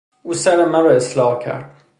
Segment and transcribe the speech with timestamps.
[0.23, 1.83] او سر مرا اصلاح کرد.